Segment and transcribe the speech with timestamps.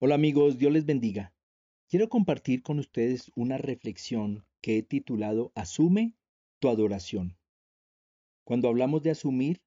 [0.00, 1.34] Hola amigos, Dios les bendiga.
[1.88, 6.14] Quiero compartir con ustedes una reflexión que he titulado Asume
[6.60, 7.36] tu adoración.
[8.44, 9.60] Cuando hablamos de asumir,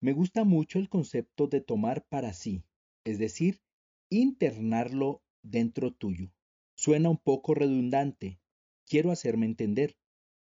[0.00, 2.64] me gusta mucho el concepto de tomar para sí,
[3.04, 3.60] es decir,
[4.08, 6.32] internarlo dentro tuyo.
[6.74, 8.40] Suena un poco redundante,
[8.86, 9.98] quiero hacerme entender.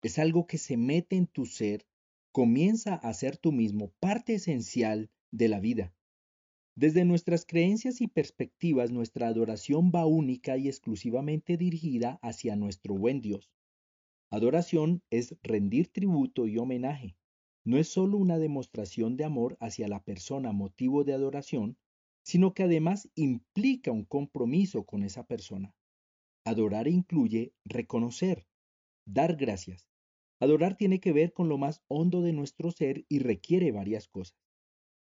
[0.03, 1.88] Es algo que se mete en tu ser,
[2.31, 5.95] comienza a ser tú mismo parte esencial de la vida.
[6.77, 13.21] Desde nuestras creencias y perspectivas, nuestra adoración va única y exclusivamente dirigida hacia nuestro buen
[13.21, 13.49] Dios.
[14.29, 17.16] Adoración es rendir tributo y homenaje.
[17.63, 21.77] No es solo una demostración de amor hacia la persona motivo de adoración,
[22.25, 25.73] sino que además implica un compromiso con esa persona.
[26.44, 28.47] Adorar incluye reconocer,
[29.05, 29.88] dar gracias.
[30.41, 34.44] Adorar tiene que ver con lo más hondo de nuestro ser y requiere varias cosas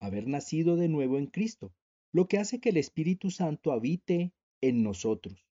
[0.05, 1.75] haber nacido de nuevo en Cristo,
[2.13, 5.47] lo que hace que el Espíritu Santo habite en nosotros,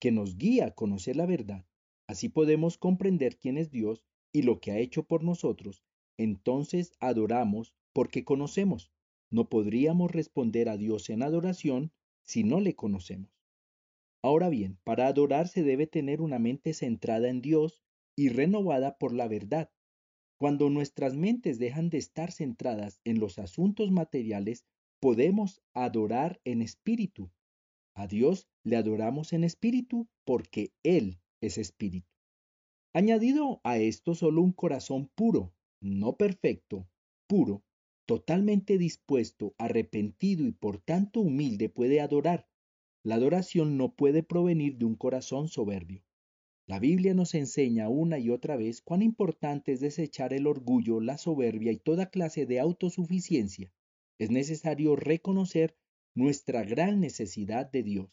[0.00, 1.66] que nos guía a conocer la verdad.
[2.06, 5.82] Así podemos comprender quién es Dios y lo que ha hecho por nosotros.
[6.18, 8.92] Entonces adoramos porque conocemos.
[9.30, 13.30] No podríamos responder a Dios en adoración si no le conocemos.
[14.22, 17.82] Ahora bien, para adorar se debe tener una mente centrada en Dios
[18.16, 19.70] y renovada por la verdad,
[20.38, 24.64] cuando nuestras mentes dejan de estar centradas en los asuntos materiales,
[25.00, 27.30] podemos adorar en espíritu.
[27.94, 32.08] A Dios le adoramos en espíritu porque Él es espíritu.
[32.92, 36.88] Añadido a esto solo un corazón puro, no perfecto,
[37.26, 37.62] puro,
[38.06, 42.48] totalmente dispuesto, arrepentido y por tanto humilde puede adorar.
[43.02, 46.05] La adoración no puede provenir de un corazón soberbio.
[46.68, 51.16] La Biblia nos enseña una y otra vez cuán importante es desechar el orgullo, la
[51.16, 53.72] soberbia y toda clase de autosuficiencia.
[54.18, 55.76] Es necesario reconocer
[56.16, 58.10] nuestra gran necesidad de Dios.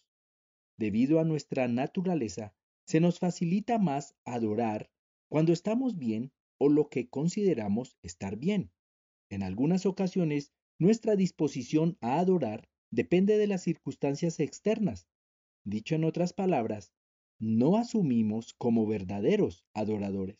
[0.77, 2.53] Debido a nuestra naturaleza,
[2.85, 4.91] se nos facilita más adorar
[5.29, 8.71] cuando estamos bien o lo que consideramos estar bien.
[9.29, 15.07] En algunas ocasiones, nuestra disposición a adorar depende de las circunstancias externas.
[15.63, 16.93] Dicho en otras palabras,
[17.43, 20.37] no asumimos como verdaderos adoradores.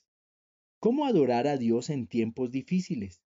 [0.79, 3.21] ¿Cómo adorar a Dios en tiempos difíciles?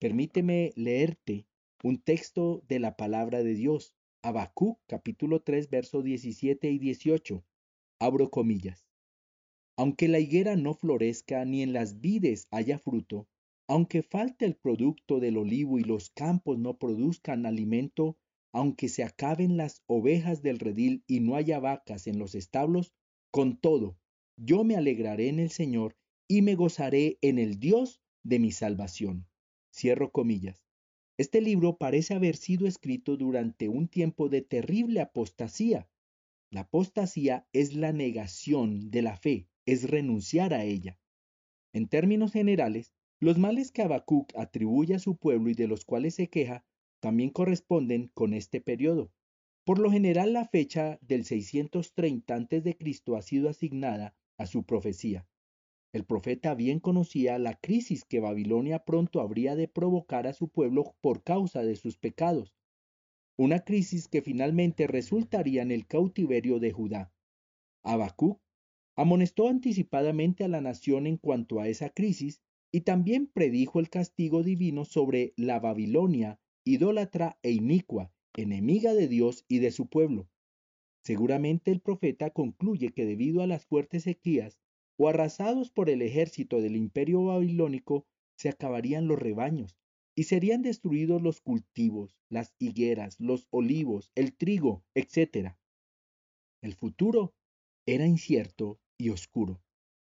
[0.00, 1.46] Permíteme leerte
[1.84, 7.44] un texto de la palabra de Dios, Habacuc capítulo 3 versos 17 y 18.
[8.00, 8.88] Abro comillas.
[9.76, 13.28] Aunque la higuera no florezca ni en las vides haya fruto,
[13.68, 18.18] aunque falte el producto del olivo y los campos no produzcan alimento,
[18.52, 22.92] aunque se acaben las ovejas del redil y no haya vacas en los establos,
[23.30, 23.96] con todo,
[24.36, 25.96] yo me alegraré en el Señor
[26.26, 29.26] y me gozaré en el Dios de mi salvación.
[29.72, 30.64] Cierro comillas.
[31.18, 35.88] Este libro parece haber sido escrito durante un tiempo de terrible apostasía.
[36.50, 40.98] La apostasía es la negación de la fe, es renunciar a ella.
[41.72, 46.14] En términos generales, los males que Habacuc atribuye a su pueblo y de los cuales
[46.14, 46.64] se queja
[47.00, 49.10] también corresponden con este periodo.
[49.64, 52.76] Por lo general la fecha del 630 a.C.
[53.16, 55.26] ha sido asignada a su profecía.
[55.92, 60.94] El profeta bien conocía la crisis que Babilonia pronto habría de provocar a su pueblo
[61.00, 62.54] por causa de sus pecados,
[63.36, 67.12] una crisis que finalmente resultaría en el cautiverio de Judá.
[67.82, 68.40] Habacuc
[68.96, 72.40] amonestó anticipadamente a la nación en cuanto a esa crisis
[72.70, 79.44] y también predijo el castigo divino sobre la Babilonia idólatra e inicua, enemiga de Dios
[79.48, 80.28] y de su pueblo.
[81.02, 84.58] Seguramente el profeta concluye que debido a las fuertes sequías
[84.98, 88.06] o arrasados por el ejército del imperio babilónico,
[88.36, 89.78] se acabarían los rebaños
[90.14, 95.56] y serían destruidos los cultivos, las higueras, los olivos, el trigo, etc.
[96.62, 97.34] El futuro
[97.86, 99.62] era incierto y oscuro.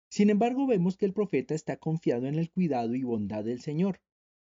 [0.10, 4.02] Sin embargo, vemos que el profeta está confiado en el cuidado y bondad del Señor.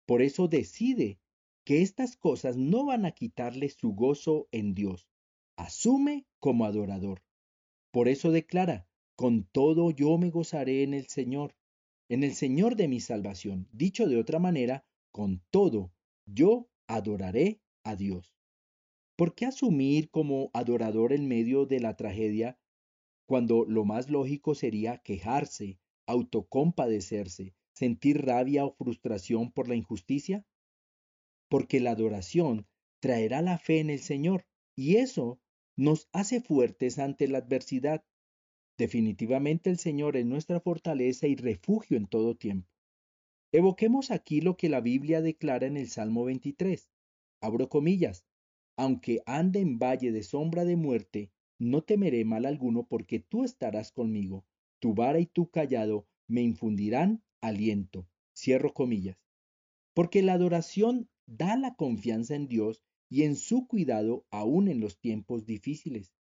[0.06, 1.19] Por eso decide
[1.67, 5.09] que estas cosas no van a quitarle su gozo en Dios.
[5.57, 7.25] Asume como adorador.
[7.91, 8.87] Por eso declara,
[9.17, 11.57] con todo yo me gozaré en el Señor,
[12.09, 13.67] en el Señor de mi salvación.
[13.73, 15.93] Dicho de otra manera, con todo
[16.25, 18.37] yo adoraré a Dios.
[19.17, 22.61] ¿Por qué asumir como adorador en medio de la tragedia
[23.27, 30.47] cuando lo más lógico sería quejarse, autocompadecerse, sentir rabia o frustración por la injusticia?
[31.48, 32.66] Porque la adoración
[33.00, 35.40] traerá la fe en el Señor y eso
[35.76, 38.04] nos hace fuertes ante la adversidad.
[38.78, 42.69] Definitivamente el Señor es nuestra fortaleza y refugio en todo tiempo.
[43.52, 46.90] Evoquemos aquí lo que la Biblia declara en el Salmo 23.
[47.40, 48.25] Abro comillas.
[48.78, 53.90] aunque ande en valle de sombra de muerte, no temeré mal alguno porque tú estarás
[53.93, 54.44] conmigo.
[54.81, 58.06] Tu vara y tu callado me infundirán aliento.
[58.37, 59.16] Cierro comillas.
[59.94, 64.99] Porque la adoración da la confianza en Dios y en su cuidado aún en los
[64.99, 66.14] tiempos difíciles.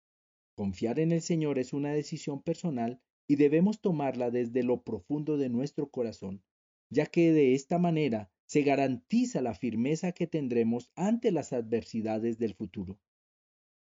[0.55, 5.49] Confiar en el Señor es una decisión personal y debemos tomarla desde lo profundo de
[5.49, 6.43] nuestro corazón,
[6.91, 12.55] ya que de esta manera se garantiza la firmeza que tendremos ante las adversidades del
[12.55, 13.01] futuro.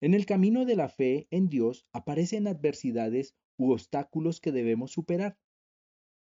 [0.01, 5.39] En el camino de la fe en Dios aparecen adversidades u obstáculos que debemos superar,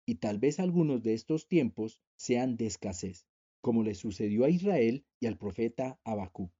[0.06, 3.26] y tal vez algunos de estos tiempos sean de escasez,
[3.62, 6.50] como le sucedió a Israel y al profeta Abacú.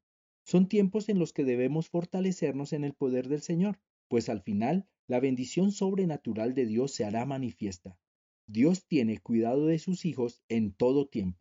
[0.45, 3.79] Son tiempos en los que debemos fortalecernos en el poder del Señor,
[4.09, 7.99] pues al final la bendición sobrenatural de Dios se hará manifiesta.
[8.47, 11.39] Dios tiene cuidado de sus hijos en todo tiempo.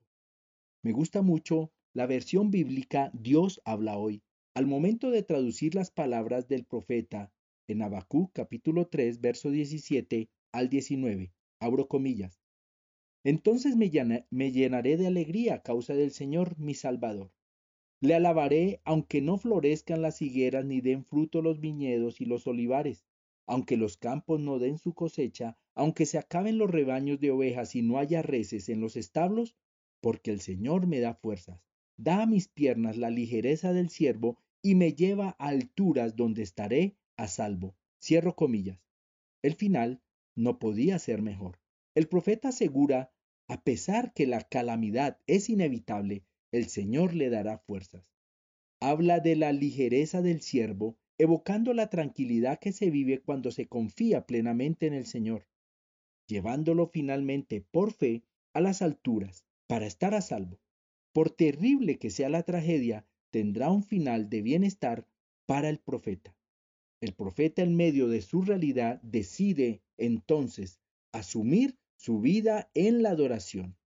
[0.83, 4.23] Me gusta mucho la versión bíblica Dios habla hoy.
[4.53, 7.31] Al momento de traducir las palabras del profeta
[7.67, 12.40] en Abacú capítulo 3, verso 17 al 19, abro comillas.
[13.23, 13.89] Entonces me,
[14.51, 17.31] llenaré de alegría a causa del Señor mi Salvador.
[17.99, 23.05] Le alabaré aunque no florezcan las higueras ni den fruto los viñedos y los olivares,
[23.45, 27.83] aunque los campos no den su cosecha, aunque se acaben los rebaños de ovejas y
[27.83, 29.55] no haya reses en los establos,
[29.99, 31.61] porque el Señor me da fuerzas,
[31.97, 36.97] da a mis piernas la ligereza del siervo y me lleva a alturas donde estaré
[37.17, 37.75] a salvo.
[38.01, 38.79] Cierro comillas.
[39.43, 40.01] El final
[40.35, 41.60] no podía ser mejor.
[41.93, 43.11] El profeta asegura,
[43.49, 46.23] a pesar que la calamidad es inevitable,
[46.53, 48.05] el Señor le dará fuerzas.
[48.79, 54.25] Habla de la ligereza del siervo, evocando la tranquilidad que se vive cuando se confía
[54.25, 55.47] plenamente en el Señor,
[56.27, 58.23] llevándolo finalmente por fe
[58.53, 60.61] a las alturas para estar a salvo.
[61.11, 65.05] Por terrible que sea la tragedia, tendrá un final de bienestar
[65.45, 66.33] para el profeta.
[67.01, 70.79] El profeta en medio de su realidad decide entonces
[71.11, 73.77] asumir su vida en la adoración.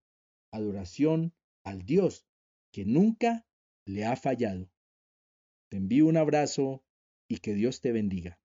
[0.50, 1.34] Adoración
[1.64, 2.26] al Dios
[2.72, 3.46] que nunca
[3.84, 4.70] le ha fallado.
[5.68, 6.82] Te envío un abrazo
[7.28, 8.40] y que Dios te bendiga.